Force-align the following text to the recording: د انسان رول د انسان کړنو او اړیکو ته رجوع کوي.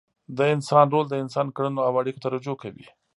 د 0.37 0.39
انسان 0.55 0.85
رول 0.93 1.05
د 1.09 1.15
انسان 1.23 1.47
کړنو 1.55 1.79
او 1.87 1.93
اړیکو 2.01 2.21
ته 2.23 2.27
رجوع 2.35 2.55
کوي. 2.63 2.87